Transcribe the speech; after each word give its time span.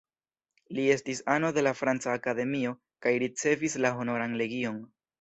Li 0.77 0.85
estis 0.93 1.21
ano 1.33 1.51
de 1.59 1.65
la 1.67 1.75
Franca 1.83 2.11
Akademio 2.21 2.75
kaj 3.07 3.17
ricevis 3.27 3.81
la 3.87 3.97
Honoran 4.01 4.39
Legion. 4.45 4.85